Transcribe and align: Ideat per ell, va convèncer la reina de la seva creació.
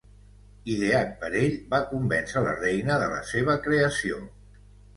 Ideat 0.75 1.11
per 1.23 1.29
ell, 1.41 1.53
va 1.75 1.81
convèncer 1.93 2.43
la 2.49 2.57
reina 2.65 2.99
de 3.05 3.13
la 3.15 3.23
seva 3.35 3.61
creació. 3.69 4.27